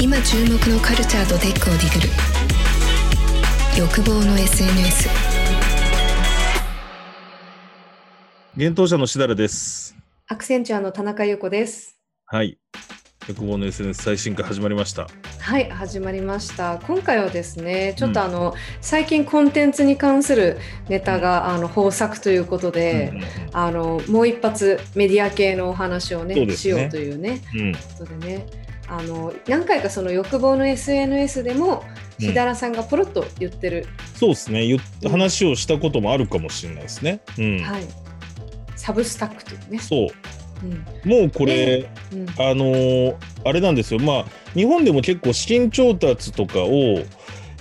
[0.00, 2.08] 今注目のカルチャーとテックをディグる
[3.76, 5.08] 欲望の SNS
[8.56, 9.96] 幻冬者のしだらです。
[10.28, 11.98] アクセンチュアの田中優子です。
[12.26, 12.58] はい。
[13.26, 15.08] 欲望の SNS 最新回始まりました。
[15.40, 16.78] はい、始まりました。
[16.86, 23.12] 今回はですね、ちょっとあの、最近コンテンツに関するネタが、あの豊作ということで、
[23.52, 28.67] あのもう一発メディア系のお話をねねしようというねうんうんことでね。
[28.88, 31.84] あの何回かその欲望の SNS でも
[32.20, 34.66] うんしだらさんがポロッと言ってる、そうですね。
[34.66, 37.20] 言っ話をしたこともあるかもしれないですね。
[37.38, 37.58] うん。
[37.60, 37.82] はい、
[38.74, 39.78] サブスタックというね。
[39.78, 40.08] そう。
[40.64, 44.00] うんもうこれ、うんあのーあれなんですよ。
[44.00, 44.24] まあ、
[44.54, 46.98] 日本でも結構資金調達とかを、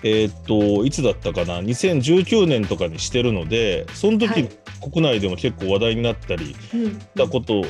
[0.03, 4.49] えーっと、いつだったかな、2019年とかにしてるので、その時、はい。
[4.79, 6.91] 国内でも結構話題になったりうん。
[6.91, 7.63] したこと、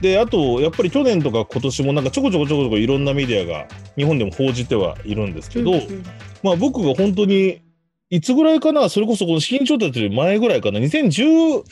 [0.00, 6.04] で、あと、やっぱり去年とか今年もなんかちょこちょこちょこちょこいろんなメディアが日本でも報じてはいるんですけど、うんうん
[6.42, 7.62] まあ僕が本当に、
[8.10, 11.62] いつぐらいかな、それこそこの資金調達より前ぐらいかな、2018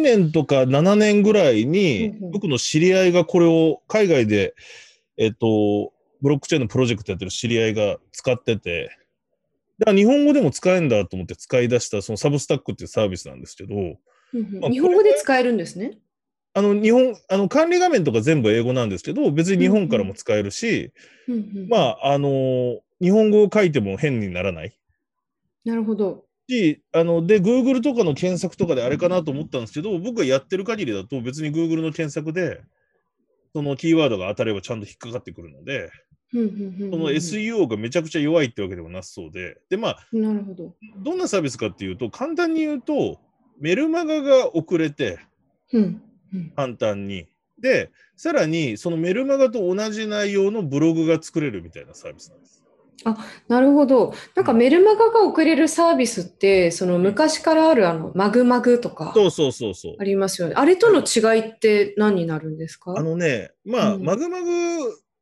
[0.00, 4.54] 年とか7年ぐらいにうんうん、僕の知り合いがこれを海外で、
[5.16, 5.92] えっと、
[6.22, 8.97] ブロックチェーンのプロジェクトやってる知り合いが使ってて、
[9.78, 13.98] だから日本語でも使えるんだと思って使い出したそのサブスタックっていうサービスなんですけど、うん
[14.34, 15.98] うんまあ日本語で使えるんですね。
[16.54, 20.92] あの日本、あの管理画面とか全部英語なんですけど、別に日本からも使えるし、
[21.28, 24.76] うんうんまあ、あの、日本語を書いても変にならない。
[25.64, 26.24] なるほど。
[26.48, 32.60] し、あの、で、Google とかの検索とかであれかなと思ったんですけど、僕がやってる限りだと別に Google の検索で、
[33.54, 35.90] そのキーワードが当たればちゃんと引っかかってくるので、
[36.30, 40.74] その SEO がめちゃくちゃ弱いってわけでもなさそうで、で、まあ、なるほど。
[41.02, 43.18] どんなサービスかっていうと、簡単に言うと、
[43.58, 45.18] メルマガが遅れて、
[45.72, 46.02] うん
[46.34, 47.26] うん簡単に。
[47.58, 52.62] で、さらに、そのメルマガと同じ内容のブログが作れるみたいなサービスなんです。
[53.48, 54.12] なるほど。
[54.34, 60.04] なんかメルマガが送れるサービスって、その昔からあるあのマグマグとかそうそうそうそうあ。
[60.04, 60.54] りますよね。
[60.56, 62.94] あれとの違いって何になるんですか？
[62.98, 64.48] あのね、まあ、うんマグマグ、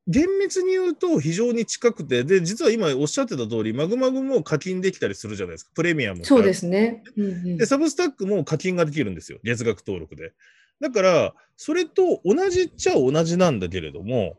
[0.07, 5.71] 厳密に言うと非常に近くて、で、実は今おっしゃってた通り、マグマグも課金できたりするじゃないですか。
[5.75, 6.23] プレミアム。
[6.23, 7.03] そうですね。
[7.17, 9.39] うんうんで、サブスタックも課金ができるんですよ。
[9.43, 10.33] 月額登録で。
[10.79, 14.37] だから、それと同じっちゃ同じなんだけれども、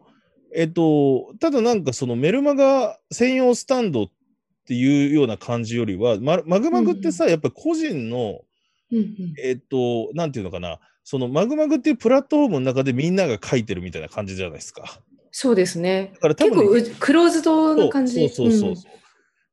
[0.54, 4.06] えっと、ただなんかそのメルマガ専用スタンドっ
[4.66, 8.40] ていうような感じよりは、まマグマグってさ、やっぱり個人の、
[8.90, 15.00] うんうんえっと、なんていうのかな、そのマグマグっていうプラットフォームの中でみんなが書いてるみたいな感じじゃないですか。
[15.30, 16.12] そうですね。
[16.14, 18.28] だから多結構分、うクローズドな感じ。
[18.28, 18.92] そうそうそうそう。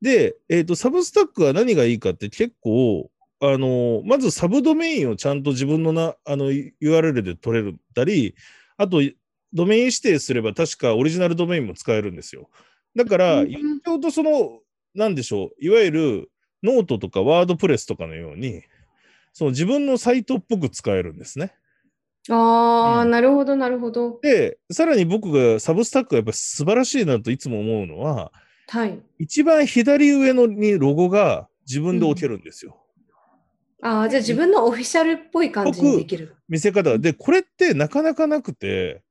[0.02, 3.10] で、えっ、と、 Substack は何がいいかって結構、
[3.42, 8.36] あのまずサブドメインをちゃんと自分のなあの URL で取れるたり、
[8.78, 9.02] あと、
[9.54, 12.50] ドメイン指定すれば確かオリジナルドメインも使えるんですよ。
[12.96, 14.60] だから、うん言っちゃうとその、
[14.94, 16.32] なんでしょう、いわゆる
[16.64, 18.64] ノートとか WordPress とかのように、
[19.34, 21.54] その自分のサイトっぽく使えるんですね。
[22.30, 24.20] ああ、うんなるほど、なるほど。
[24.22, 28.32] で、さらに僕が Substack がやっぱ素晴らしいなといつも思うのは、
[28.68, 29.00] はい。
[29.20, 32.78] 一番左上のにロゴが自分で置けるんですよ。
[33.82, 36.36] ああ、じゃあ自分のオフィシャルっぽい感じにできる。
[36.50, 36.98] 見せ方が。
[36.98, 39.04] で、これってなかなかなくて、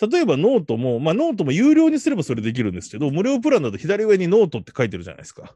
[0.00, 5.54] 例えばノートも、まあノートも有料にすればそれできるんですけど、無料プランだと左上にノートって書いてるじゃないですか。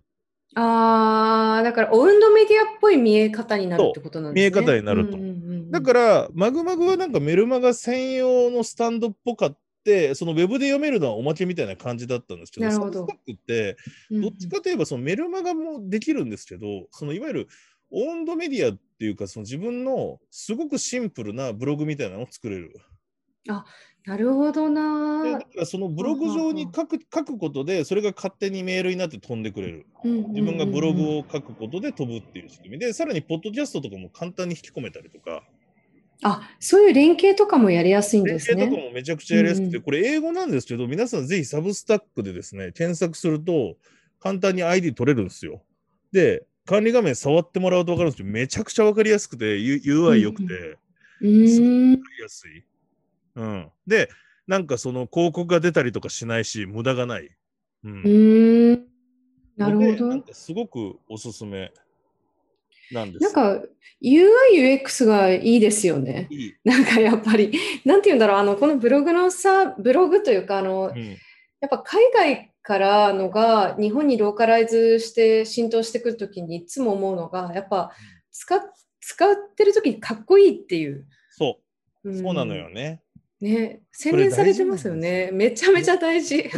[0.54, 4.50] ああ、だからオウンドメディアっぽい見え方になるってことなんですね。
[4.50, 13.00] 見え方になるとうんうんうんうんだから、まぐまぐはなんかメルマガ専用のスタンドっぽかって、そのウェブで読めるのはおまけみたいな感じだったんですけど、なるほど。
[13.00, 13.76] サブスタックって、
[14.10, 14.22] うんうん。
[14.22, 17.48] どっちかといえばそのメルマガもできるんですけど、そのいわゆる
[17.90, 22.72] オンドメディアっていうか、その自分のすごくシンプルなブログみたいなのを作れる。
[24.06, 29.86] なるほどでなだからそのブログ上に書く書くことで、それが勝手にメールになって飛んでくれる。
[30.04, 35.42] 自分がブログを書くことで飛ぶっていう仕組みで、さらにポッドキャストとかも簡単に引き込めたりとか、
[36.22, 38.62] あ、そういう連携とかもやりやすいん連ですね。
[38.62, 43.76] 携とかもめちゃくちゃやりやすくて、うんこれ英語なんですけど、皆さんぜひサブスタックでですね、検索すると
[44.20, 45.62] 簡単に ID 取れるんですよ。
[46.12, 50.78] で、管理画面触ってもらうと分かるんですけど、めちゃくちゃ分かりやすくて、UI 良くて、
[51.20, 51.90] うんうーん。
[51.92, 52.64] 分かりやすい。
[53.36, 53.70] うん。
[53.86, 54.08] で、
[54.46, 57.30] なんかその広告が出たりとかしないし、無駄がない。
[57.84, 58.04] うんう。
[58.04, 58.86] ーん。
[59.56, 60.08] なるほど。
[60.08, 61.72] なんかすごくおすすめ
[62.92, 63.22] なんです。
[63.22, 63.66] なんか
[64.02, 66.28] UI、UX がいいですよね。
[66.30, 66.54] いい。
[66.64, 67.52] なんかやっぱり、
[67.84, 71.16] なんて言うんだろう、あの、このブログのさ、ブログというか、あの、うん。
[71.60, 77.92] やっぱ海外からのが日本にローカライズして浸透してくるときにいつも思うのが、やっぱ
[78.30, 78.60] 使っ
[79.00, 81.06] 使ってるときにかっこいいっていう。
[81.30, 81.60] そ
[82.04, 82.10] う。
[82.10, 83.02] んそうなのよね。
[83.40, 85.30] ね、洗練されてますよね。
[85.32, 86.50] めちゃめちゃ大事。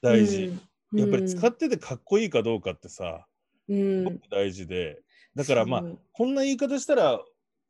[0.00, 0.44] 大事。
[0.46, 0.60] うん
[0.94, 3.26] やっぱり使っててかっこいいかどうかってさ、
[3.68, 5.02] うん大事で。
[5.34, 7.20] だからまあ、こんな言い方したら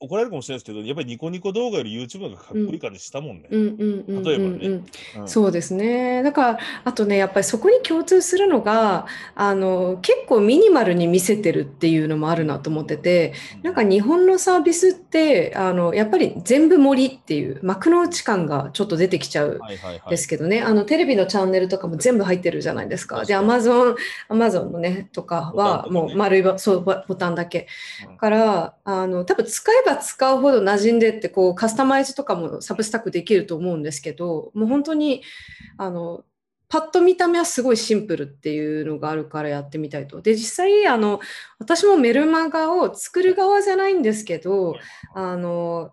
[0.04, 3.48] 怒られるかもしれないですけど、やっぱりニコニコ動画より YouTube の方がかっこいい感じしたもんね。
[3.50, 4.84] 例えばねうん
[5.20, 6.22] うんそうですね。
[6.22, 20.10] だから、あとね、やっぱりそこに共通するのが、あの、結構ミニマルに見せてるっていうのもあるなと思ってて、なんか日本のサービスって、あの、やっぱり全部盛りっていう幕の内感がちょっと出てきちゃうはいはいはい。
[20.10, 23.24] ですけどね、あのテレビのチャンネルとかも全部入ってるじゃないですか。
[23.24, 23.96] で、確アマゾン、
[24.28, 27.68] アマゾンのね、とかはもう丸いボそうボボタンだけ。
[28.08, 35.22] うんから、あの、多分使えば使うほど馴染んでって、こう、カスタマイズとかもサブスタックできると思うんですけど、もう本当に、
[35.78, 36.24] あの、
[36.68, 40.20] パッと見た目はすごいシンプルっていうのがあるからやってみたいと。
[40.22, 41.20] で、実際、あの、
[41.58, 44.76] 私もメルマガを作る側じゃないんですけど、
[45.14, 45.92] あの、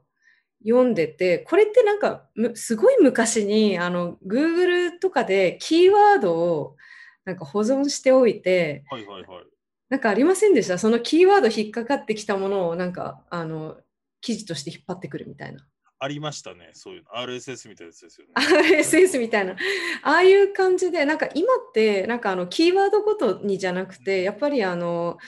[0.63, 6.77] 読んでて、これってなんか、むすごい昔に、あの、Google とかでキーワードを
[7.25, 9.45] なんか保存しておいて、はいはいはい。
[9.89, 10.77] なんかありませんでした？
[10.77, 13.77] そのキーワード引っかかってきたものをなんか、あの、
[14.21, 15.65] 記事として引っ張ってくるみたいな。
[16.03, 17.15] ありましたね、そういうの。
[17.15, 18.33] RSS みたいなやつですよね。
[18.35, 19.55] RSS みたいな。
[20.01, 25.19] ああいう感じで、なんか今って、なんかあの、キーワードごとにじゃなくて、やっぱりあの、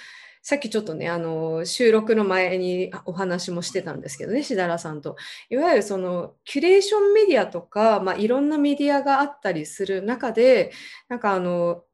[0.41, 5.15] さっきちょっとね、あの、収録の前にお話もしてたんですけどね、しだらさんと。
[5.49, 10.71] いわゆるその、キュレーションメディアとか、まあ、いろんなメディアがあったりする中で、
[11.07, 11.85] なんかあの、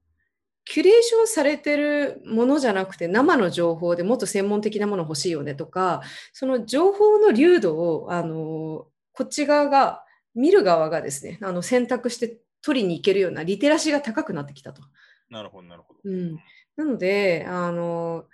[0.70, 6.02] キュレーションされてるものじゃなくて生の情報でもっと専門的なもの欲しいよねとか
[6.32, 10.04] その情報の流度をあのこっち側が
[10.36, 14.84] 見る側がですねあの選択して取りに行けるようなリテラシーが高くなってきたと。
[15.32, 16.00] なるほど、なるほど。
[16.04, 16.36] うん、
[16.76, 18.26] なのであの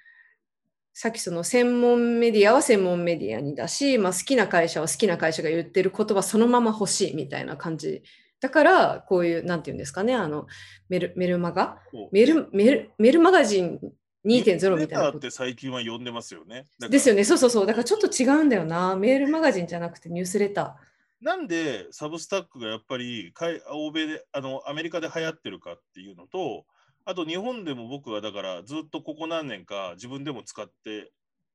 [0.92, 8.04] さっきその専門メディアは専門メディアにだし、まあ、好きな会社は好きな会社が言ってる言葉そのまま欲しいみたいな感じ
[8.46, 10.46] だからこういうなんていうんですかねあの
[10.88, 11.80] メルメルマガ？
[12.12, 13.80] メルメルメルマガジン
[14.24, 16.66] 2.0みたいなって最近は呼んでますよね。
[16.80, 17.66] ですよね、そうそうそう。
[17.66, 18.96] だからちょっと違うんだよな。
[18.96, 20.78] メールマガジンじゃなくてニュースレタ
[21.22, 26.66] なんでサブスタックがやっぱり海欧米であのアメリカで流行ってるかっていうのと、
[27.04, 31.12] あと日本でも僕はだからずっとここ何年か自分でも使って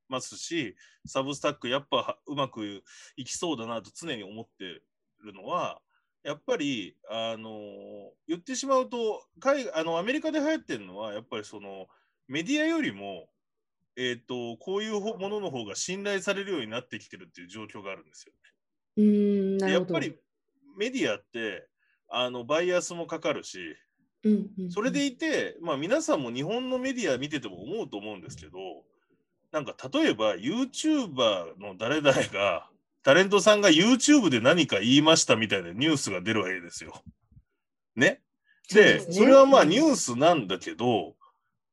[0.09, 0.75] ますし、
[1.07, 2.83] サブスタックやっぱはうまく
[3.17, 4.65] いきそうだなと常に思って
[5.23, 5.81] るのは、
[6.23, 7.51] やっぱりあの
[8.29, 11.87] 言ってしまうと海あのアメリカで流行ってるのはやっぱりその
[12.29, 13.29] メディアよりも
[13.97, 18.33] えっ、とこういうほものの方が信頼されるようになってきてるっていう状況があるんですよ。
[18.97, 19.03] ー。
[19.03, 20.17] うーん、やっぱり
[20.79, 21.69] メディアって
[22.09, 23.77] あのバイアスもかかるし、
[24.25, 28.59] うんうんうんそれでいて、まあ、皆さんも日本のメディア見てても思うと思うんですけど、
[29.51, 32.70] なんか例えば YouTuber の誰々が、
[33.03, 37.03] タレントさんが YouTube で何か言いましたみたいなニュースが出るわけですよ。
[37.97, 38.21] ね？
[38.73, 41.15] で、それはまあうんニュースなんだけど、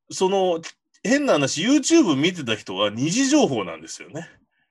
[0.10, 0.62] その
[1.04, 4.30] 変な話、YouTube 見てた人は二次情報なんですよね。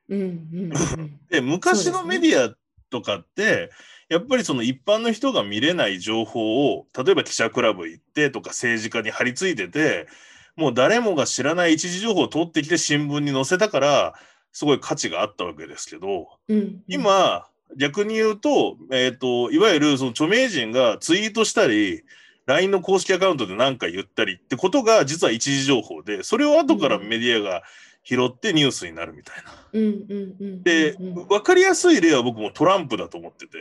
[0.08, 2.56] うんうんうん で昔のメディア
[2.90, 3.70] とかって、
[4.08, 10.06] やっぱりその一般の人が見れない情報を例えば記者クラブ行ってとか政治家に張り付いてて
[10.54, 14.14] もう誰もが知らない一時情報を取ってきて新聞に載せたから
[14.56, 22.04] すごい価値があったわけですけどうんうん、今逆に言うと,、えー、といわゆるその著名人がツイートしたり
[22.46, 27.64] LINE の公式アカウントで何か言ったりってことが実は一時情報でそれを後からメディアが
[28.02, 29.52] 拾ってニュースになるみたいな。
[29.74, 33.58] うんうんうんで、分かりやすい例は僕もトランプだと思ってて、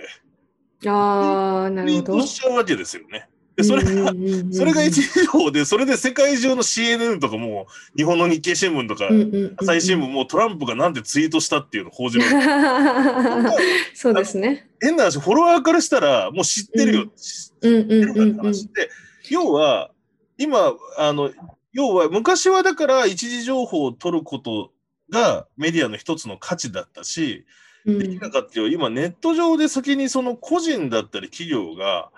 [0.87, 2.21] ああ、なツイーるほど。
[2.21, 3.27] トしちゃうわけですよね。
[3.55, 4.11] で、それが、
[4.51, 9.09] それが一時情報で、それで世界中の CNN とかも、日本の日経新聞とか、
[9.57, 12.25] 朝日新聞もトランプがなんでツイートしたっていうのを報じる。
[13.95, 14.69] そうですね。
[14.81, 17.01] 変な話、フォロワーからしたら、もう知ってるよ。
[17.01, 18.37] うん知っうんてるからって。
[18.37, 18.89] 話で、
[19.29, 19.91] 要は、
[20.37, 21.31] 今、あの、
[21.71, 24.71] 要は、昔はだから一時情報を取ること
[25.09, 27.45] がメディアの一つの価値だったし、
[27.85, 32.09] うんできなかったよ今ネット上で先にその個人だったり企業が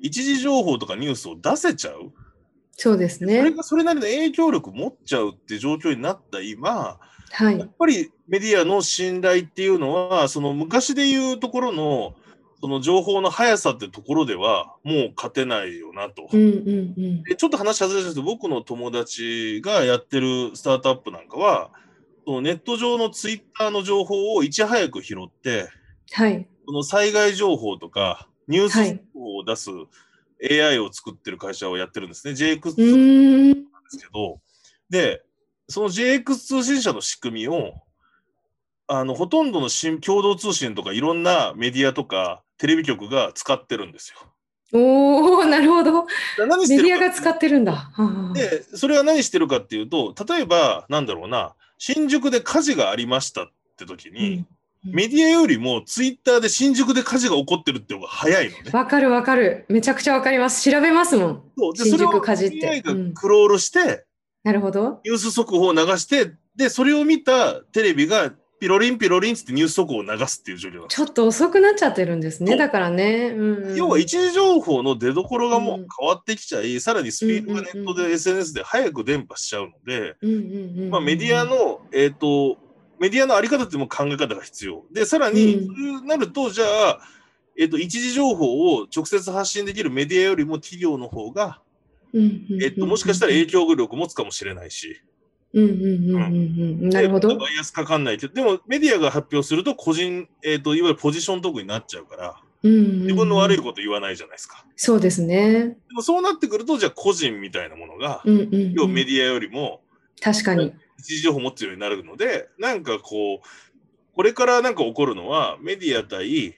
[0.00, 2.12] 一時情報とかニュースを出せちゃう、
[2.72, 3.50] そうですそれね。
[3.50, 6.98] がそれなりの影響力持っちゃうって状況になった今
[7.32, 7.58] はい。
[7.58, 12.14] やっぱりメディアの信頼っていうのはその昔でいうところの
[12.60, 16.28] その情報の速さってところではもう勝てないよなと。
[16.32, 17.22] うんうんうん。
[17.24, 21.70] でちょっと話外れですけど僕の友達がやってるスタートアップなんかは
[22.26, 25.68] そのネット上のツイッターの情報をいち早く拾って
[26.12, 26.48] はい。
[26.66, 29.70] その災害情報とかニュースを出す
[30.42, 32.32] AI を作ってる会社をやってるんですね。
[32.34, 33.90] JX うなんで。
[33.90, 34.40] すけど、
[34.90, 35.22] で、
[35.68, 37.74] その JX 通信社の仕組みを、
[38.88, 44.18] あの、ほとんどの新共同通信とかいろんなメディアとかテレビ局が使ってるんですよ。
[44.72, 46.06] おおなるほど。
[46.38, 47.92] 何メディアが使ってるんだ。
[48.34, 54.46] で、それは何してるかっていうと、例えば、なんだろうな、新宿で火事がありましたって時に、うん
[54.84, 58.70] メディアよりもツイッターで新宿で火事が起こってるっていうのが早いのね。
[58.72, 59.66] わかるわかる。
[59.68, 60.70] めちゃくちゃわかります。
[60.70, 61.42] 調べますもん。
[61.58, 62.80] そうで新宿火事って。
[62.80, 63.98] がクロールして、うん、
[64.44, 65.00] なるほど。
[65.04, 72.56] ニュース速報を流して、で、それを見たテレビがピロリンピロリンってニュース速報を流すっていう状況ちょっと遅くなっちゃってるんですね。
[72.56, 73.34] だからね。
[73.34, 80.16] うん要は一時情報の出所がもう変わってきちゃい、うん、さらにスピードがネットで SNS で早く伝播しちゃうので、
[80.90, 82.58] まあメディアの、えっ、ー、と、
[83.00, 84.84] メディアのあり方っても考え方が必要。
[84.92, 87.00] で、さらに、そうなると、じゃあ、
[87.58, 91.60] えっ、ー、と、一時情報を直接発信できるメディアよりも企業の方が、
[92.62, 95.00] えっと、もしかしたら影響力を持つかもしれないし。
[95.52, 96.88] うんうんうんうん。
[96.90, 97.36] なるほど。
[97.38, 104.64] バイアスかかんないけど、でもメディアが発表すると個人、えっ、ー、と、いわゆるポジショントークになっちゃうから、うんうんうん、自分の悪いこと言わないじゃないですか。
[104.76, 105.78] そうですね。
[105.88, 109.80] でもそうなってくると、じゃあ個人みたいなものが、うんうんうん、要はメディアよりも、
[110.20, 110.74] 確かに。
[111.00, 113.46] 一時情報を持つようになるので、なんかこう、
[114.14, 116.56] これからなんか起こるのは、メディア対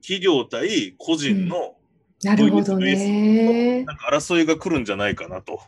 [0.00, 3.84] 企業対個人の、うん、なるほどね。
[3.84, 5.60] なんか争いが来るんじゃないかなと。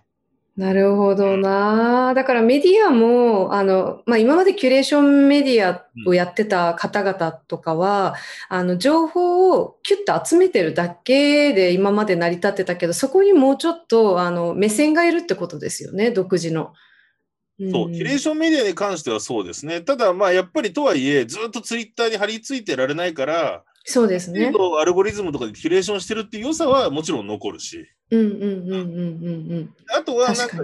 [0.55, 2.13] なるほどな。
[2.15, 8.15] だからメディアも、あの、まあ、今までキュレーションメディアをやってた方々とかは、
[8.51, 16.75] うん、あの、情報をキュッと集めてるだけで今まで成り立ってたけど、そこにもうちょっと、あの、目線がいるってことですよね、独自の。
[17.71, 19.81] そう、キュレーションメディアに関してはそうですね。
[19.83, 24.53] ただ、まあ、やっぱりとはいえ、ずっとツイッターに貼り付いてられないから、そうですね。
[24.81, 27.85] アルゴリズムとかでキュレーションしてるっていう良さはもちろん残るし。
[28.11, 29.75] うんうんうんうんうんうん。
[29.97, 30.59] あとはなんか、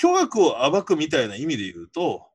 [0.00, 2.26] 巨悪を暴くみたいな意味で言うと、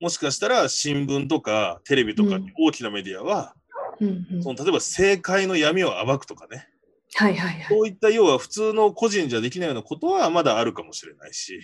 [0.00, 3.54] もしかしたら新聞とかテレビとか大きなメディアは、
[4.00, 6.68] うんうん、その例えば政界の闇を暴くとかね。
[7.14, 7.66] はいはいはい。
[7.68, 11.60] そういった要は普通の個人じゃできないようなことはまだあるかもしれないし。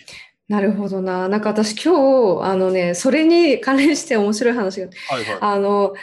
[0.47, 1.29] なるほどな。
[1.29, 5.93] なんか私今日、あのね、それに関連して面白い話が、はいはい、あの、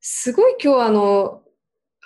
[0.00, 1.42] すごい今日あの、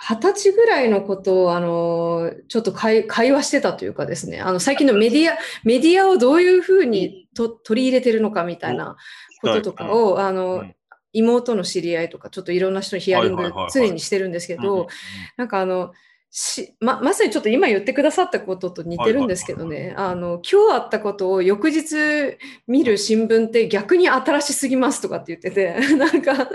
[0.04, 8.96] 二十歳ぐらいのことを、あの、ちょっと会話してたというかですね、あの、最近のメディア、メディアをどういうふうにと取り入れてるのかみたいな
[9.40, 10.64] こととかを、あの、
[11.12, 14.88] 妹の知り合いとか、ちょっといろんな人にヒアリング常にしてるんですけど、
[15.36, 15.92] なんかあの、
[16.34, 26.48] しままさにちょっと今言ってくださったことと似てるんですけどね、あの今日あったことを翌日見る新聞って逆に新しすぎますとかって言ってて なんか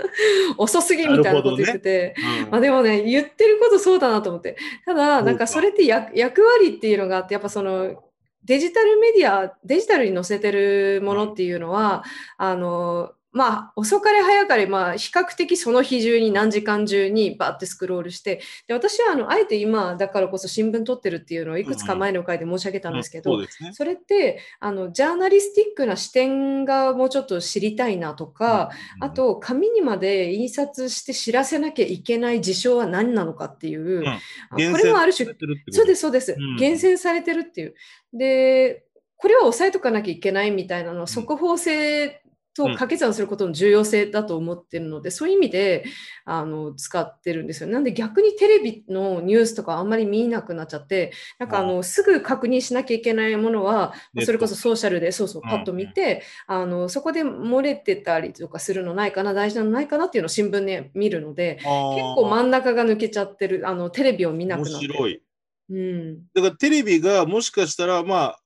[0.56, 2.42] 遅すぎみたいなこと言ってて、ね。
[2.44, 4.56] うん、まあ、でもね言ってることそうだなと思って。
[4.84, 8.02] ただなんかそれって役割っていうのがあってやっぱその
[8.42, 12.02] デジタルメディアデジタルに載せてるものっていうのは、
[12.36, 28.70] あのまあ、遅かれ早かれ、まあ、比較的その日中に何時間中にバーってスクロールして、で私はあのあえて今だからこそ新聞撮ってるっていうのをいくつか前の回で申し上げたんですけど、うんうんそね、それってあのジャーナリスティックな視点がもうちょっと知りたいなとか、
[29.02, 34.02] うんあと紙にまで印刷して知らせなきゃいけない事象は何なのかっていう、
[34.50, 35.26] これもある種
[35.70, 37.74] そうですそうです、厳選されてるっていう。
[38.12, 38.84] で
[39.16, 42.22] これは押さえとかなきゃいけないみたいなのは速報性
[42.58, 45.84] と掛け算することの重要性だと思ってるので、うん、そういう意味で
[46.24, 47.68] あの使ってるんですよ。
[47.68, 64.94] なんで逆にテレビのニュースとかあんまり見なくなっちゃって、なんかあのすぐ確認しなきゃいけないものは、それこそソーシャルでそうそうパッと見て、うん、あのそこで漏れてたりとかするのないかな、大事なのないかなっていうのを新聞で見るので、結構真ん中が抜けちゃってる、あのテレビを見なくなってる。
[64.94, 65.22] 面白い。
[65.70, 68.40] うん、だからテレビがもしかしたら、まあ、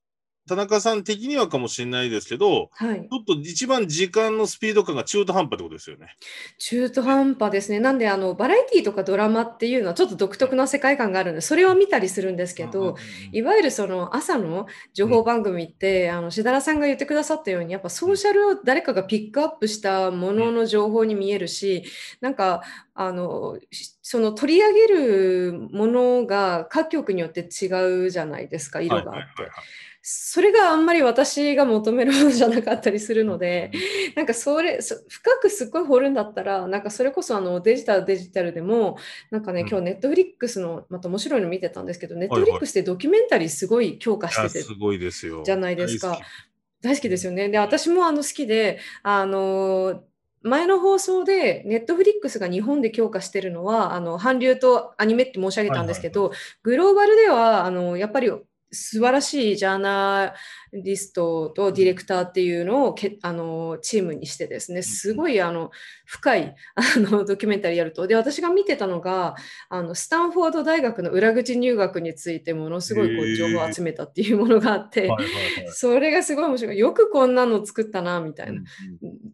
[0.48, 6.16] 田中さん的にはかもしれないですけど、はい、ちょっと一番時間のスピード感が中途半端ってことですよね。
[6.58, 7.78] 中途半端ですね。
[7.78, 12.96] なんであのバラエティとかドラマっていうのはちょっと独特な世界観があるんで、それを見たりするんですけど、
[13.30, 21.84] いわゆるその朝の情報番組って、うん、あのしだらさんが言ってくださったように、やっぱソーシャルを誰かがピックアップしたものの情報に見えるし、
[22.20, 22.62] なんか
[22.94, 23.58] あの
[24.02, 29.10] その取り上げるものが各局によって違うじゃないですか、色があって。
[29.12, 29.52] はいはいはいはい
[30.04, 33.70] それがあんまり私が求めるものじゃなかったりするので、
[34.16, 38.98] なんかそれ、深くすっごい掘るんだったら、なんかそれこそあのデジタルデジタルでも、
[39.30, 45.44] なんかね、今日ネットフリックスの、また面白いの見てたんですけど、ネットフリックスでドキュメンタリーすごい強化してて、すごいですよ。
[45.44, 46.18] じゃないですか。
[46.80, 47.48] 大好きですよね。
[47.48, 50.02] で、私もあの好きで、あの、
[50.42, 56.32] 前の放送で、ネットフリックスが日本で強化してるのは、あの韓流とアニメって申し上げたんですけど、
[56.64, 58.32] グローバルではあのやっぱり
[58.72, 60.34] 素晴らしいジャーナ
[60.72, 65.70] リストとディレクターっていうのをけあのチームにしてですね、すごいあの
[66.06, 68.06] 深いあのドキュメンタリーやると。
[68.06, 69.36] で、私が見てたのが、
[69.68, 75.10] あのスタンフォード大学の裏口入学についてものすごいこう情報を集めたっていうものがあって、
[75.72, 76.78] それがすごい面白い。
[76.78, 78.52] よくこんなの作ったな、みたいな。
[78.52, 78.66] うん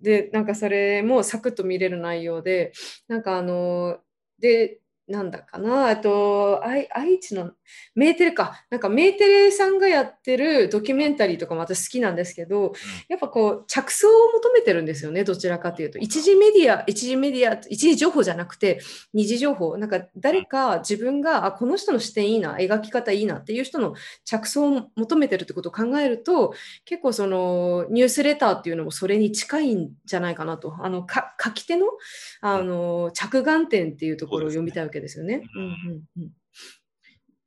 [0.03, 2.73] で、なんかそれもサクッと見れる内容で、
[3.09, 3.99] なんかあの、
[4.39, 7.53] で、なんだかな、あと、愛愛知の
[7.95, 12.73] メーテレか、なんかメーテレさんがやってるドキュメンタリーとかも私好きなんですけど、
[13.09, 15.99] やっぱこう、着想を求めてるんですよね、どちらかというと。
[15.99, 18.81] 一次メディア、一次メディア、一次情報じゃなくて、
[19.15, 26.53] 二次情報、なんか誰か自分が、あ、この人の視点いいな、描き方いいなっていう人の着想を求めてるってことを考えると、
[26.85, 30.77] 結構そのニュースレターっていうのもそれに近いんじゃないかなと。
[30.81, 31.87] あのか書き手の
[32.41, 35.43] あの着眼点っていうところを読みたいわけですよね。
[35.55, 36.31] うんうんうんうん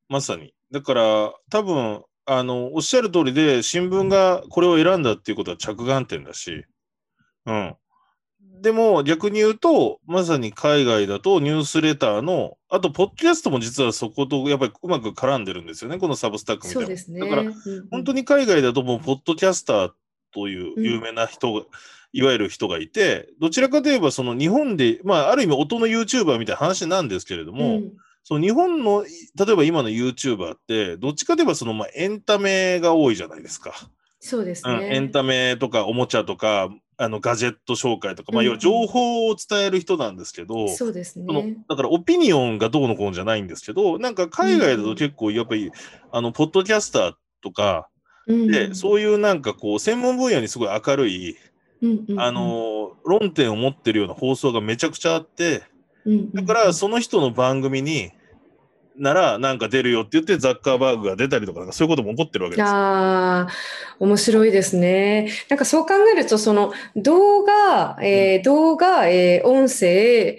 [0.10, 0.54] まさに。
[0.72, 6.66] だから、多分あのおっしゃる通りで、新聞がこれを選んだっていうことは着眼点だし、
[7.46, 7.76] うん。
[8.62, 16.88] でも逆に言うと、まさに海外だとニュースレターの、あと、ポッドキャストも実はそことやっぱりうまく絡んでるんですよね、このサブスタックみたいな。
[16.88, 17.20] そうですね。
[17.20, 17.54] だから、うんうん
[17.90, 19.92] 本当に海外だともう、ポッドキャスター
[20.34, 21.62] という有名な人が、
[22.14, 27.92] いわゆる人がいて、どちらかといえば、その日本で、まあ、ある意味音の YouTuber みたいな話なんですけれども、うん
[28.24, 33.74] その日本の、例えば今の YouTuber って、どっちかといえばその、まあ、エンタメが多いじゃないですか。
[34.20, 35.10] そうですうん、エンね。
[35.10, 41.58] タメとかおもちゃとか、あのガジェット紹介とか、まあ、うん要は情報を伝える人なんですけど、そうですそのね。
[41.68, 45.72] だからオピニオンがどうのこうのじゃないんですけど、なんか海外だと結構やっぱり、
[46.12, 47.90] あの、ポッドキャスターとか、
[48.28, 51.36] で、そういうなんかこう、専門分野にすごい明るい、
[51.82, 55.64] うんあ、の、論点を持ってるような放送がめちゃくちゃあって、
[56.06, 58.12] うんうんうんだからその人の番組に、
[58.98, 62.68] ならなんか出るよって言ってザッカーバーグが出たりとか、なんかそういうことも起こってるわけですよ。
[62.68, 63.48] ああ、
[64.00, 65.32] 面白いですね。
[65.50, 70.38] なんかそう考えると、その動画、えー動画、えー音声、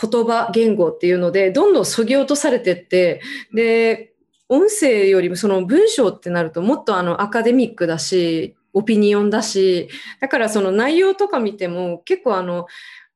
[0.00, 3.20] 言葉、言語っていうので、どんどん削ぎ落とされてって、
[3.54, 4.12] で、
[4.48, 9.88] 音声よりもその文章ってなるともっとあのアカデミックだし、オピニオンだし、
[10.20, 12.66] だからその内容とか見ても結構あの、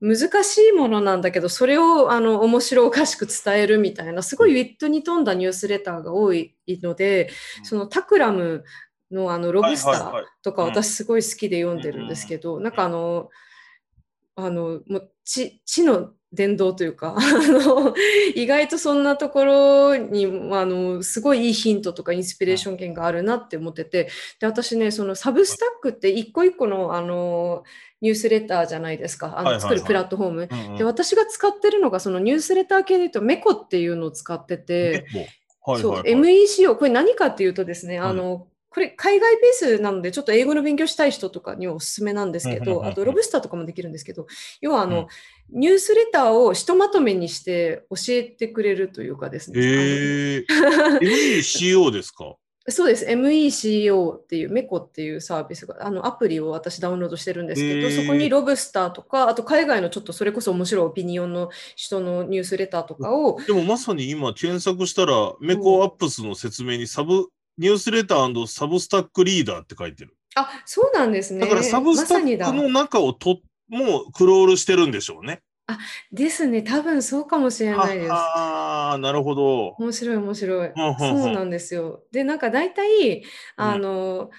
[0.01, 7.31] 難しいものなんだけど、それをあの面白おかしく伝えるみたいな、すごいウィットに富んだニュースレターが多いので、
[7.63, 8.65] そのタクラム
[9.11, 10.69] のあのロブスターとかうん。
[10.69, 13.31] 私すごい好きで読んでるんですけど、なんかあの、
[14.37, 17.95] あの、もう知知の伝道というか、 あの、
[18.35, 24.09] 意外とそんなところに、あの、すごいいいヒントとかインスピレーション源があるなって思ってて、
[24.41, 27.63] で、私ね、そのサブスタックって一個一個の、あの、
[28.01, 30.49] ニュースレターじゃないですか、あの作るプラットフォーム。
[30.51, 30.77] うんうん。
[30.77, 35.07] で、私が使ってるのが、そのニュースレター系で言うと、メコっていうのを使ってて、
[35.65, 38.11] そう、はいはい MECO、これ何かっていうとですね、はい。
[38.11, 44.27] あの、これ海外ベースなので、ちょっと英語の勉強したい人とかにはおすすめなんですけど、うんうんうんうんあとロブスターとかもできるんですけど、
[44.61, 45.07] 要はあの、
[45.51, 49.61] ニュースレターをひとまとめにして教えてくれるというかですね。
[49.61, 50.45] へえ。
[51.01, 52.35] MECO ですか？
[52.67, 53.05] そうです。
[53.05, 67.27] MECO っていう、メコっていうサービスが、あのアプリを私ダウンロードしてるんですけど、へーそこにロブスターとか、あと海外のちょっとそれこそ面白いオピニオンの人のニュースレターとかを、でもまさに今検索したら、メコアップスの説明にサブ、
[67.59, 70.17] ニュースレターサブスタックリーダーって書いてる。
[70.35, 71.41] あ、そうなんですね。
[71.41, 75.43] だからサブスタックの中をと、もうクロールしてるんでしょうね。
[76.13, 76.63] ですね。
[76.63, 78.11] 多分そうかもしれないです。
[78.11, 79.69] ははなるほど。
[79.79, 80.69] 面白い面白い。
[80.69, 82.03] うんうんうんそうなんですよ。
[82.13, 83.25] で、なんか大体、
[83.57, 84.31] あの、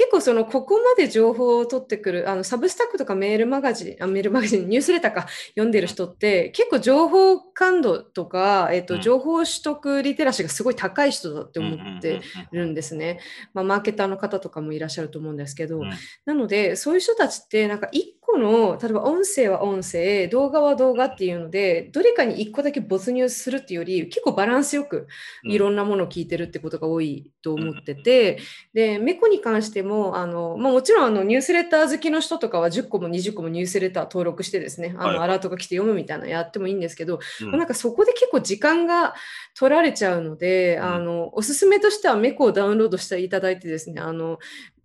[0.00, 9.02] 結構そのここまで情報を取ってくるあのサブスタックとかメールマガジンあメールマガジンニュースレターか読んでる人って結構情報感度とか、えっとうん。
[9.02, 13.20] 情報取得リテラシーがすごい高い人だって思ってるんですね。
[13.52, 15.90] まあ、マーケターの方とかもいらっしゃると思うんですけど、うん。
[16.24, 25.06] なのでそういう人たちってなんか一個の例えば音声は音声動画は動画っていうのでどれかに一個だけ没入するっていうより結構バランスよく
[25.44, 28.38] いろんなものを聞いてるってことが多いと思ってて、
[28.72, 35.16] でメコに関してもあの、まあ、もちろんあのニュースレター好きの人とかは10個も20個もニュースレター登録してですねあはい。
[35.16, 37.50] のアラートが来て読むみたいなのやってもいいんですけど、うん。
[37.52, 39.14] なんかそこで結構時間が
[39.54, 40.84] 取られちゃうので、うん。
[40.84, 44.38] あのおすすめとしては Meco をダウンロードしていただいてですねあの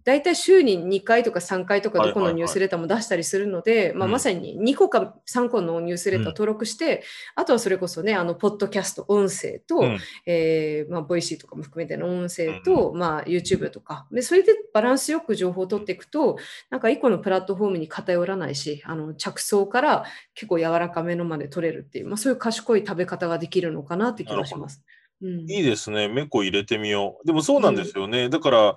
[0.05, 16.37] 大体週に2回とか3回とかどこのニュースレターも出したりするので、まあ、うんまさに2個か3個のニュースレター登録して、あとはそれこそねあのポッドキャスト音声と、うんえーまあ、 Voicy とかも含めての音声と、まあ、YouTube とかでそれでバランスよく情報を取っていくと
[16.69, 24.83] なんか一個のプラットフォームに偏らないしあの着想から結構柔らかめのまで取れるっていう、まあ、そういう賢い食べ方ができるのかなって気がします。
[25.21, 26.09] うん、いいですね。
[26.09, 27.25] メコ入れてみよう。
[27.25, 28.29] でもそうなんですよね。
[28.29, 28.75] だから、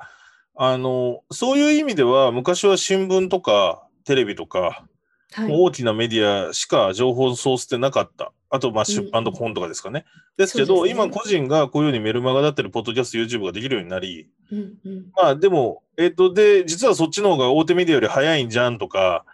[0.61, 4.85] あの、そういう意味では、昔は新聞とかテレビとか、
[5.33, 8.33] はい、大きなメディアしか情報ソースってなかった。
[8.51, 10.05] あと、まあ、出版とか本とかですかね。
[10.37, 10.91] ですけど、ね。
[10.91, 15.07] 今個人がこういうふうにメルマガだったり、ポッドキャスト、YouTube ができるようになり、うんうん。
[15.15, 19.25] まあ、でも、えっ、と、で、実はそっちの方が大手メディアより早いんじゃんとか、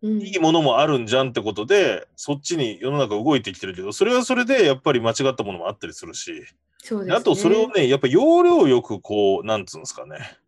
[0.00, 0.20] うん。
[0.20, 6.44] いいものもあるんじゃんってことで、そっちに世の中動いてきてるけど、それはそれでやっぱり間違ったものもあったりするし、
[6.84, 7.16] そうですね。
[7.16, 10.38] あとそれをね、やっぱ要領よくこう、なんつうんですかね、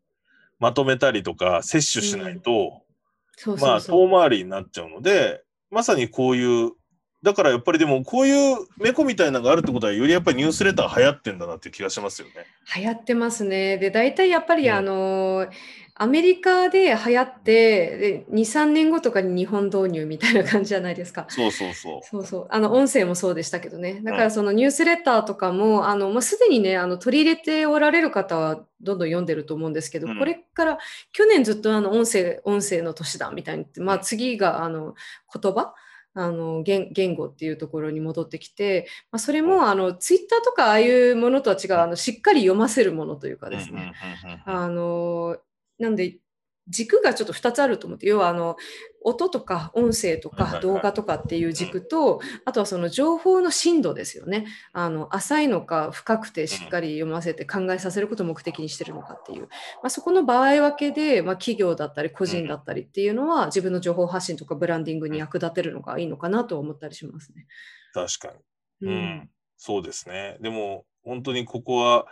[0.61, 2.83] まとめたりとか、摂取しないと、
[3.42, 6.73] 遠回りになっちゃうので、まさにこういう、
[7.23, 12.35] だからやっぱりでも、こういう猫みたいなのがあるってことは、よりやっぱりニュースレター流行ってんだなっていう気がしますよね。
[12.77, 13.79] 流行ってますね。
[13.79, 15.46] で、大体やっぱり、うんあの、
[16.02, 21.26] アメリカで流行って、で、2、3年後とかに日本導入みたいな感じじゃないですか。
[21.28, 22.00] そうそうそう。
[22.02, 22.46] そうそう。
[22.48, 24.00] あの、音声もそうでしたけどね。
[24.02, 30.78] だからそのニュースレターとかも、あの、もうすでにね、あの、取り入れておられる方はどんどん読んでると思うんですけど、うんこれから、
[31.12, 34.94] 去年ずっとあの、音声、音声の年だみたいにまあ次が、あの、
[35.38, 35.74] 言葉？
[36.12, 43.92] あの言言語っていうところに戻ってきて、まあ、それもあのツイッターとかああいうものとは違うあのしっかり読ませるものというかですね、
[45.81, 46.19] なんで
[46.69, 48.57] 軸がちょっと2つあると思って要はあの
[49.03, 54.47] 音とか音声とか動画とかっていう軸とあとはその情報の深度ですよね。
[54.73, 59.49] あの浅いのか深くてしっかり読ませて考えさせることを目的にしてるのかっていう、ま
[59.85, 67.47] あ、そこの場合分けで、まあ、企業だったり個人だったりっていうのは自分の情報発信とかブランディングに役立てるのがいいのかなと思ったりしますね。
[67.95, 68.35] 確か
[68.83, 68.88] に。
[68.88, 70.37] ううんん、そうですね。
[70.40, 72.07] でも、本当にここは、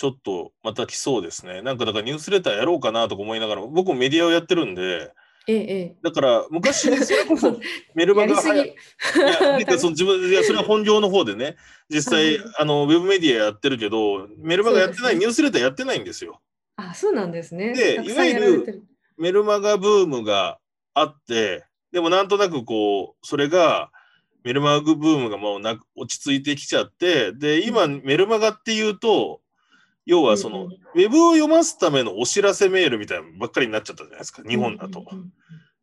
[0.00, 1.60] ちょっとまた来そうですね。
[1.60, 5.12] なんかだからニュースレターやろうかなとか思いながら、僕もメディアをやってるんで、
[5.46, 7.60] えええだから昔、それこそ
[7.94, 8.14] メル。
[8.14, 8.64] マガいや、
[9.78, 11.56] その自分、いや、それは本業の方でね、
[11.90, 16.40] 実際、はいあの、ウェブメディアやってるけど、メルマガやってない、ねニュースレターやってないんですよ。
[16.76, 17.74] あ、そうなんですね。
[17.74, 18.82] でいわゆる
[19.18, 20.58] メルマガブームが
[20.94, 23.90] あって、でもなんとなくこう、それが、
[24.44, 29.39] メルマガブームがもうなく落ち着いてきちゃって、で、今、メルマガっていうと、
[30.10, 35.04] 要はその、うんうんウェブを読ますためのお知らせメールみたいなのばっかりになっちゃったじゃないですか、日本だと。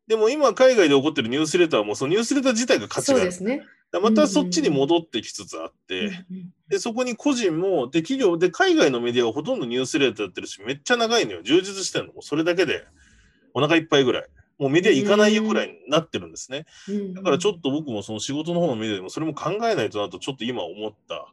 [0.06, 3.26] でも今、海外で起こってるニュースレターはもうそのニュースレター自体が価値がある。
[3.28, 3.64] ですね。
[4.02, 6.26] またそっちに戻ってきつつあって、
[6.68, 11.42] で、そこに個人も、で、企業で、海外のメディアはほとんどニュースレターやってるし、めっちゃ長いのよ。
[11.42, 12.14] 充実してるの。
[12.14, 12.84] もうそれだけで、
[13.54, 14.28] お腹いっぱいぐらい。
[14.60, 16.66] もうメディア行かないよぐらいになってるんですね。
[16.90, 21.32] うんだからちょっと僕もその仕事の方のメディアでもそれも考えないとなと、ちょっと今思った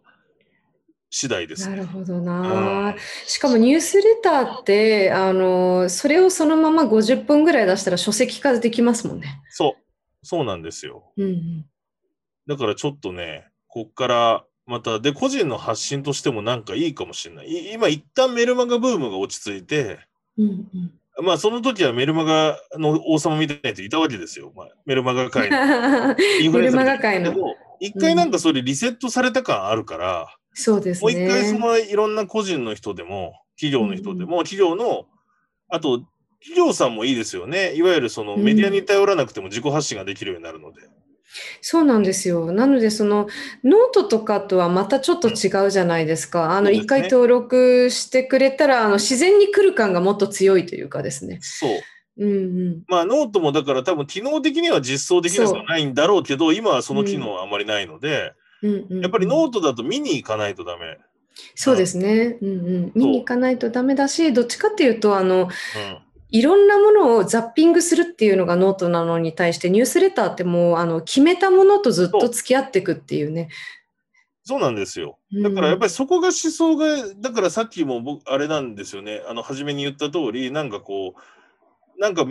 [1.17, 1.77] 次第ですね。
[1.77, 2.91] なるほどうな。
[2.91, 2.97] ん
[3.27, 9.41] しかもニュースレターって、あの、それをそのまま50本ぐらい出したら書籍化できますもんね。
[9.49, 10.27] そう。
[10.27, 11.13] そうなんですよ。
[11.17, 11.67] うんうん
[12.47, 17.49] だからちょっとね、こっからまた、で、個人の発信としてもなんかいいかもしれない。
[17.49, 20.01] い今、一旦メルマガブームが落ち着いて、
[20.37, 24.53] うんうんまあ、その時はメルマガの王様みたいな人いたわけですよ。
[24.55, 25.57] まあ、メルマガ界の。
[26.43, 31.59] インフルエンサーみたいなメルマガ界の一回なんかそれリセットされた感あるから、そうですもう一回そね。
[31.59, 35.07] のいろんな個人の人でも、企業の人でも、企業の、
[35.69, 36.05] あと、
[36.41, 37.75] 企業さんもいいですよね。
[37.75, 40.83] いわゆるそのメディアに頼らなくても自己発信ができるようになるので。
[41.63, 42.53] そうなんですよ。
[42.53, 43.29] なので、その
[43.65, 46.57] ノートとかとはまたちょっと違うじゃないですか。
[46.57, 51.39] あの、そうですね一回登録してくれたら、あの、自然に来る感がもっと強いというかですね。
[51.41, 51.71] そう。
[52.17, 52.35] うんう
[52.71, 52.83] ん。
[52.89, 60.99] まあ、ノートもだから多分機能的には実装できなくはないんだろうけど、今はその機能はあまりないので、うんうんやっぱりノートだと見に行かないとダメ。
[61.55, 62.39] そうですね。
[62.41, 62.93] うんうん。
[62.95, 65.49] 見に行かないとダメだし、どっちかっていうと、あの、うん。
[66.31, 73.51] いろんなものをザッピングするっていうのがノートなのに対して、ニュースレターってもう、あの、決めたものとずっと付き合っていくっていうね。
[74.45, 75.19] そうなんですよ。
[75.33, 79.23] うんだからやっぱりそこが思想が、だからさっきも僕、あれなんですよね。
[79.29, 81.21] あの、初めに言った通り、なんかこう、
[81.99, 82.27] なんか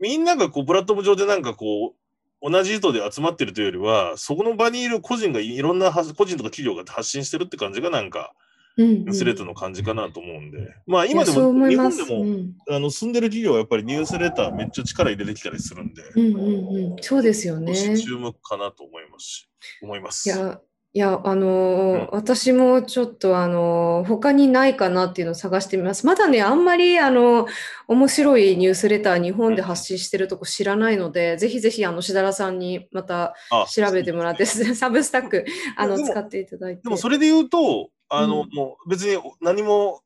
[0.00, 1.94] みんながこう、プラットフォーム上でなんかこ
[2.42, 8.32] う、同じ意図で集まってるというよりは、そこの場にいる個人がいろんな発個人とか企業が発信してるって感じがなんか、
[8.78, 10.74] うんニュースレターの感じかなと思うんで。
[10.86, 11.68] まあ今でも。
[11.68, 16.96] 日本でも、うんあの住んでる企業はやっぱりニュースレターめっちゃ力入れてきたりするんで、うんうんうん。
[17.00, 17.74] そうですよね。
[17.98, 19.48] 注目かなと思いますし、
[19.80, 20.28] 思います。
[20.28, 20.60] いや、
[20.96, 26.06] いや、あのーうん私もちょっとあのー他にないかなっていうのを探してみます。
[26.06, 27.46] まだね、あんまりあの、
[27.86, 35.44] 面白いニュースレター日本で発信してるとこ知らないので、ぜひぜひあの、しだらさんにまたあ調べてもらって、 サブスタック、
[35.76, 36.82] あの、使っていただいて。
[36.84, 40.00] でもそれで言うと、あの、うんもう別に何も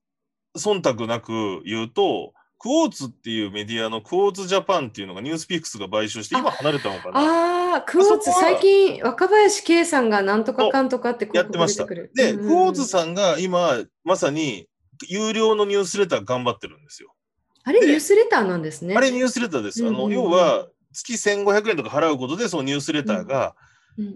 [0.59, 7.60] 忖度なく言うと、クォーツっていうメディアのクォーツジャパンっていうのがニュースピックスが買収して、今離れたのかな。
[7.83, 11.87] クォーツ、最近、若林圭さんがなんとかかんとかってやってました。
[11.87, 14.69] で、クォーツさんが今、まさに
[15.09, 17.15] 有料のニュースレター頑張ってるんですよ。
[17.65, 18.95] あれ、ニュースレターなんですね。
[18.97, 19.87] あれ、ニュースレターです。
[19.87, 23.55] あの、要は、月1500円とか払うことで、そのニュースレターが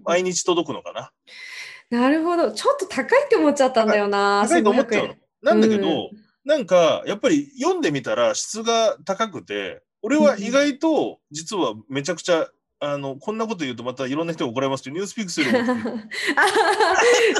[0.04, 1.12] 毎日届くのかな。
[1.90, 2.52] なるほど。
[2.52, 4.44] ちょっと高いって思っちゃったんだよな。
[4.48, 5.14] 高いと思っちゃうの。
[5.42, 6.10] なんだけど、
[6.44, 12.48] なんか、やっぱり読んでみたら質が高くて、俺は意外と実はめちゃくちゃ
[12.92, 15.74] あの、こんなこと言うとまたいろんな人が怒られますけど、ニュースピックスよりも。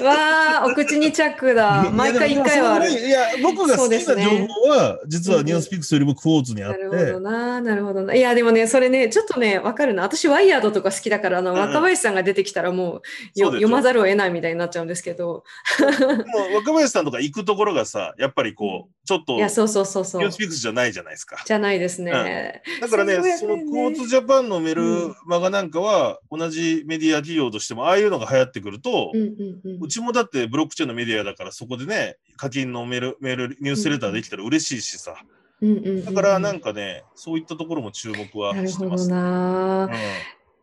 [0.07, 1.91] わあ、お口にチャックだ。
[1.91, 2.91] 毎回一回はある。
[2.91, 4.15] いや、僕が好きな情
[4.47, 6.85] 報は、実はニュースピックスよりもクォーツにあって。
[6.85, 8.15] なるほどな、なるほどな。
[8.15, 10.03] いや、でもね、それね、ちょっとね、わかるな。
[10.03, 13.03] 私、ワイヤードとか好きだから、あの、若林さんが出てきたらも
[13.37, 15.45] う、読まざるを得ないみたいになっちゃうんですけど。
[15.81, 20.21] もう若林さんとか行くところがさ、やっぱりこう、ちょっと、いや、そうそうそうそう。
[20.23, 21.43] ニュースピックスじゃないじゃないですか。
[21.45, 22.63] じゃないですね。
[22.81, 35.17] だからね、そのクォーツジャパンのメルマガなんかは、同じメディア企業としても、ああいうのが流行ってくると、うんうんうん、うちもだってブロックチェーンのメディアだから、そこでね、課金のメール、メール、ニュースレターできたら嬉しいしさ。
[35.61, 39.15] うんうんうんうん、だからなんかね、そういったところも注目はしてます、ね。
[39.15, 39.91] なるほどな、うん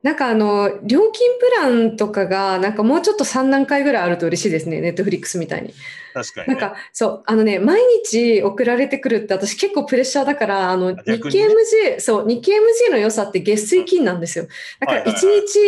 [0.03, 4.81] なんかあの、料金プランとかが、なんかもうちょっと3段階ぐらいあると嬉しいですね。
[4.81, 5.73] ネットフリックスみたいに。
[6.13, 14.47] 確かに、ね、なんか、そう、あのね、毎日送られてくるって私結構プレッシャーだから、あの、日経 MG、そう、日経 MG の良さって月水金なんですよ。
[14.79, 15.13] だから1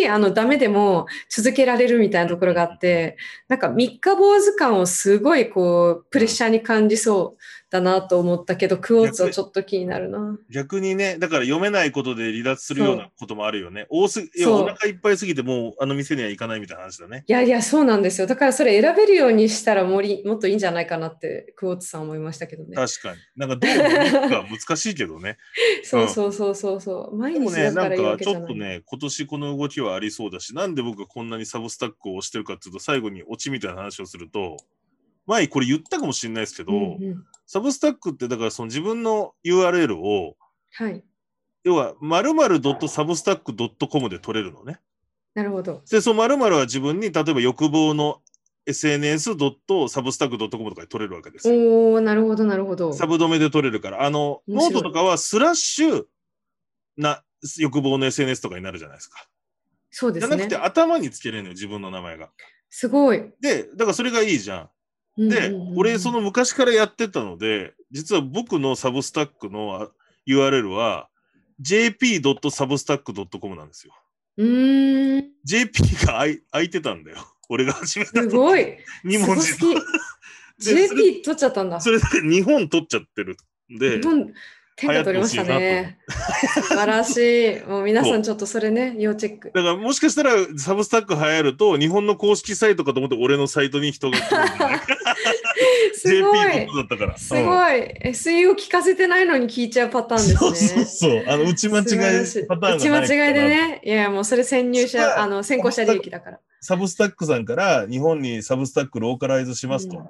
[0.02, 10.38] 日、あの、ダメでも続けられるみたいなところがあって、なんか3日坊主感をすごいこう、プレッシャーに感じそうだなと思ったけど、クォーツはちょっと気になるな。
[10.52, 13.88] 逆にね、だから読めないことで離脱するようなこともあるよね。
[13.90, 17.24] 多すぎ、いや、お腹いっぱいすぎてもうあの店には行かないみたいな話だね。
[17.26, 18.28] いやいや、そうなんですよ。
[18.28, 22.76] だからそれ選べるようにしたらもりもっといいんじゃないかなって、クォーツさん思いましたけどね。
[22.76, 23.18] 確かに。
[23.36, 23.68] なんかど
[24.28, 25.40] うか難しいけどね。
[25.84, 27.16] そうそうそうそうそう。
[27.16, 27.52] 毎日。
[27.56, 34.58] ね、なんかちょっとね、今年この動きはありそうだし、なんで僕がこんなにサブスタックを押してるかっていうと、最後にオチみたいな話をすると、
[35.26, 40.36] 前これ言ったかもしれないですけど、うんうん、 Substack ってだからその自分の URL を、
[40.74, 41.04] はい、
[41.64, 44.80] 要は〇〇 .substack.com で取れるのね。
[45.34, 45.82] なるほど。
[45.90, 48.22] で、その〇〇は自分に例えば欲望の
[48.68, 51.94] sns.substack.com とかで取れるわけですよ。
[51.94, 52.94] おなるほど、なるほど。
[52.94, 56.06] サブドメで取れるから、あの、ノートとかはスラッシュ
[56.98, 57.24] な
[57.58, 59.28] 欲望の SNS とかになるじゃないですか。
[59.90, 60.38] そうですね。
[60.38, 62.30] じゃなくて頭につけれるのよ、自分の名前が。
[62.70, 63.32] すごい。
[63.42, 64.70] で、だからそれがいいじゃん。
[65.18, 69.92] で、俺、その昔からやってたので、実は僕のサブスタックの
[70.28, 71.10] URL は
[71.60, 73.94] jp.substack.com なんですよ。
[74.38, 75.30] うん。
[75.44, 77.18] JP が空いてたんだよ。
[77.50, 78.22] 俺が始めた。
[78.22, 78.78] すごい。
[79.06, 79.54] 2文字。
[80.60, 81.80] JP 取っちゃったんだ。
[81.82, 83.38] それで日本取っちゃってる
[83.72, 84.02] んで。
[84.80, 85.98] 日本天下取りましたね。
[86.08, 87.60] 素晴らしい。
[87.68, 89.52] もう皆さんちょっとそれね、要チェック。
[89.54, 94.28] だからもしかしたらサブスタック流行ると、日本の公式サイトかと思って俺のサイトに人が来る
[95.96, 96.68] すごい。
[97.18, 97.84] すごい。
[98.12, 100.38] SEO 聞かせてないのに聞いちゃうパターンですね。
[100.38, 101.24] そうそうそう。
[101.28, 101.86] あの、打ち間違い
[102.48, 103.82] パターン打ち間違いでね。
[103.84, 106.40] いや、もうそれ先入者、あの、先行者利益だから。
[106.62, 110.02] サブスタックさんから日本にサブスタックローカライズしますと。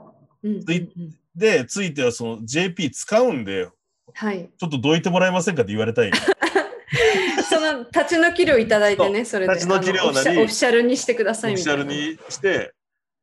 [1.35, 3.67] で、ついてはその JP 使うんで、
[4.13, 6.11] はい、ちょっとどいてもらえませんかって言われたい。
[7.49, 9.53] その立ち退き料いただいてね、それで。
[9.53, 11.83] 立ち退き料なりオフィシャルにしてくださいみたいな。
[11.83, 12.73] オフィシャルにして、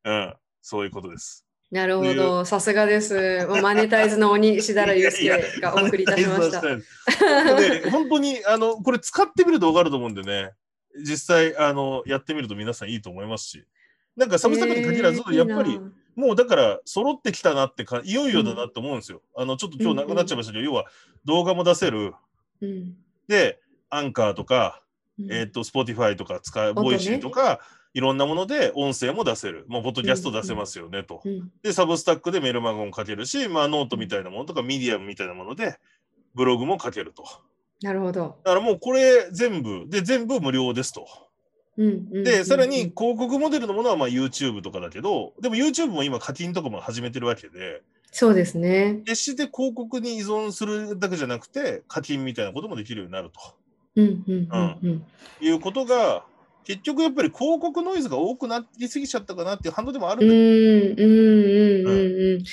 [0.04, 1.46] うん、そういうことです。
[1.70, 3.46] なるほど、さすがです。
[3.62, 6.60] マネタイズの鬼、石原祐介がお送りいたしました。
[6.60, 10.50] で 本当にあの、これ使ってみると分かると思うんでね、
[11.04, 13.64] 実際あのやってみると皆さんいいと思いますし、
[14.16, 15.78] なんかサブスタックに限らず、やっぱり、
[16.16, 19.22] もうだから揃ってきたなってか、いよいよだなって思うんですよ。
[19.36, 20.86] あの、ちょっと今日なくなっちゃいましたけど、要は
[21.24, 22.14] 動画も出せる。
[23.28, 24.82] で、アンカーとか、
[25.30, 27.60] えっと、 Spotify とか使う、 Voicy とか、
[27.92, 29.64] いろんなもので音声も出せる。
[29.68, 31.22] もう、ポッドキャスト出せますよね、と。
[31.62, 35.76] で、 Substack でメルマガも書けるし、まあ、ノートみたいなものとか、ミディアムみたいなもので、
[36.34, 37.24] ブログも書けると。
[37.82, 38.38] なるほど。
[38.44, 41.06] だからもうこれ全部、で、全部無料ですと。
[42.22, 49.02] で、さらに広告モデルのものはまあ YouTube とかだけど、でも YouTube も今課金とかも始めてるわけで、そうですね。
[49.06, 53.40] 決して広告に依存するだけじゃなくて、課金みたいなこともできるようになると。
[53.96, 55.04] うんうんうんうん、
[55.40, 56.24] いうことが、
[56.64, 61.02] 結局やっぱり広告ノイズが多くなりすぎちゃったかなっていう反応でもあるんだけど。
[61.04, 62.44] うんうんうんうん。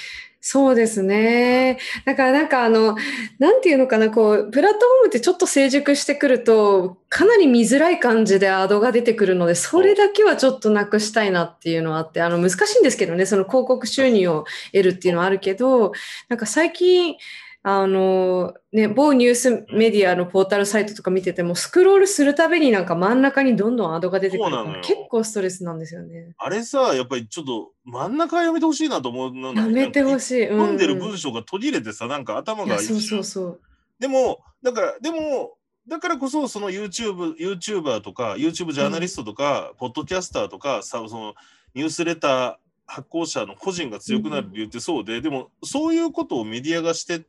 [0.49, 1.77] そうですね。
[2.05, 2.95] だからなんかあの、
[3.37, 15.91] なんていうのかな、こう、プラットフォームってちょっと成熟してくると、かなり見づらい感じでアドが出てくるので、それだけはちょっとなくしたいなっていうのはあって、あの、難しいんですけどね、その広告収入を得るっていうのはあるけど、
[16.29, 17.15] なんか最近、
[17.63, 26.33] あの、ね、某ニュースメディアのポータルサイトとか見てても、スクロールするたびになんか真ん中にどんどんアドが出てくるから、結構ストレスなんですよね。
[26.37, 30.19] あれさ、やっぱりちょっと真ん中はやめてほしいなと思うのやめてほい。
[30.21, 30.47] しい。
[30.47, 33.61] うん読んでる文章が途切れてさ、なんか頭がそうそうそう。
[33.99, 41.35] でも、だから、でも、だからこそ、その YouTube、YouTuber とか、YouTube ジャーナリストとか、ポッドキャスターとか、さその
[41.73, 47.25] ニュースレター発行者の個人が強くなる理由ってそうで、でも、そういうことをメディアがして、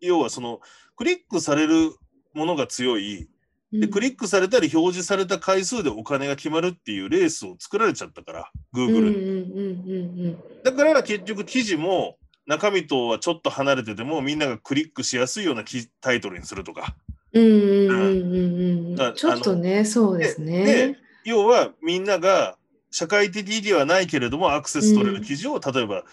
[0.00, 0.60] 要はその、
[0.96, 1.92] クリックされる
[2.34, 3.28] ものが強い、
[3.72, 16.94] で、クリックされたり表示された回数でお金が決まるっていうレースを作られちゃったから、Google だから結局記事も中身とはちょっと離れててもみんながクリックしやすいような記タイトルにするとか。
[17.32, 19.00] うんうんうんうんうん。
[19.00, 20.98] あちょっとね、そうですでね。
[21.24, 22.56] 要はみんなが
[22.92, 26.04] 社会的ではないけれどもアクセス取れる記事を例えば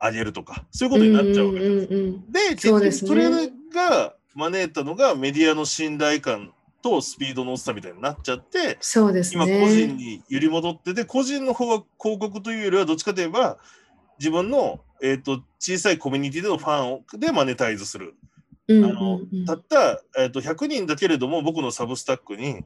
[0.00, 1.70] 上げるとか、そういうことになっちゃうわけです。
[1.70, 3.30] うんうんうんで、結局それ
[3.72, 9.94] が招いたのがメディアの信頼感とスピードの落ちたみたいになっちゃって、そうです今個人ね。
[9.94, 13.58] に揺り戻ってて、個人の方は広告というよりはどっちかといえば
[14.18, 18.14] 自分の、えー、と小さいコミュニティでのファンをでマネタイズする。
[18.68, 22.64] うんあのうんうんたった、えー、と100人だけれども僕のサブスタックに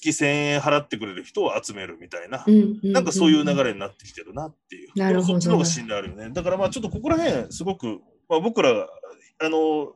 [0.00, 2.44] 月1000円払ってくれる人を集めるみたいな、
[2.82, 3.64] なんかそういう流れ。
[3.64, 4.90] れになってきてるなっていう。
[4.94, 6.30] なるほどそっちの方が信頼あるよね。
[6.30, 9.94] だからまあちょっとここら辺すごく、まあ、僕らあの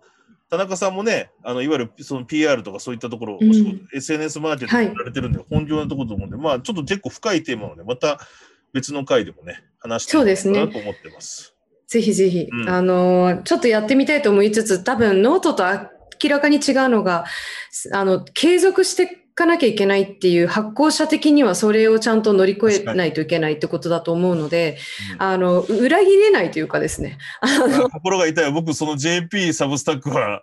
[0.51, 8.19] 田中さんもね、あのいわゆるその PR とかそういったところ、うん SNS マーケットはいやられてるんで、本業なところと思うんで、まあちょっと結構深いテーマをね、また
[8.73, 11.55] 別の回でもね、話していこうかなと思ってます。
[11.87, 15.65] ぜひぜひ、うんあの、ちょっとやってみたいと思いつつ、多分ノートと
[16.23, 17.25] 明らかに違うのが、
[17.93, 19.07] あの、継続してい
[19.39, 24.79] かなきゃいけないっていう発行者的にはそれをちゃんと乗り越えないといけないってことだと思うので、
[25.15, 27.19] うんあの、裏切れないというかですね。
[27.41, 28.53] あの、あ心が痛い。
[28.53, 30.43] 僕、その JP サブスタックは、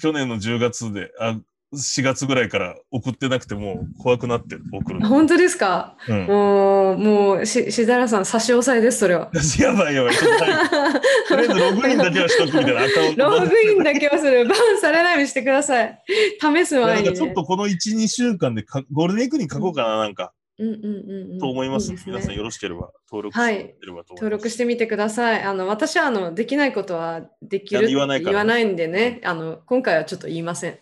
[0.00, 1.36] 去年の10月で、あ、
[1.74, 5.08] 4月ぐらいから送ってなくて、もう怖くなってる、送るの。
[5.08, 5.96] 本当ですか？
[6.08, 6.26] うん。
[6.26, 9.30] もう、もう、し、しだらさん差し押さえです、それは。
[9.58, 10.14] やばいやばい。
[10.14, 13.22] ちょっとりあえずログインだけはしとくみたいなアカウント。
[13.24, 14.46] ログインだけはする。
[14.48, 16.02] バンされないようにしてください。
[16.40, 17.16] 試す前に、ね。
[17.16, 21.90] ちょっとこの1、2週間でかゴールデンウィークに書こうかな、なんか、うんうんうんうん、と思います。
[21.92, 24.22] ね皆さんよろしければ登録はいしてればと思い。
[24.22, 25.42] 登録してみてください。
[25.42, 30.78] あの私はあのできないことはできる言わないから言わないんでね、あの今回はちょっと言いません。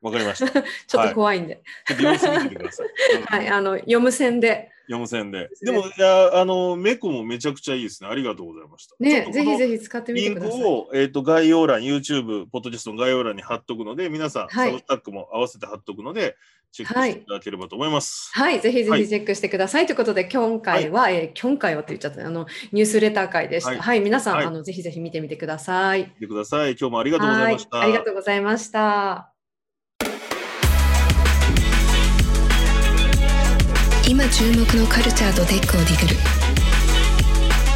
[0.00, 0.62] わかりました。
[0.86, 1.62] ちょっと怖いんで。
[3.26, 4.70] はい、あの読む線で。
[4.88, 5.50] 読む線で。
[5.60, 8.08] でも、いや、あの、メコもめちゃくちゃいいですね。
[8.08, 8.94] ありがとうございました。
[8.98, 10.64] ねぜひぜひ使ってみリンクてください。
[10.64, 16.36] を、えー、と概要欄、YouTube、ポッドキャストの概要欄に貼っとくので、皆さん、はいサブスタックも合わせて貼っとくので、
[16.72, 18.30] チェックしていただければと思います。
[18.32, 19.86] はい、ぜひぜはいひチェックしてください。
[19.86, 23.70] ということで、今回は、えー今回はって言っちゃったあのニュースレター会でした。
[23.70, 26.12] はいはい、皆さん、はいあのぜひぜひ見てみてください。
[26.14, 26.70] 見てください。
[26.70, 27.76] 今日もありがとうございました。
[27.76, 29.37] はい、ありがとうございました。
[34.08, 36.16] 今注目のカルチャーとテックをディグる。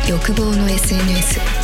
[0.09, 1.62] 欲望の SNS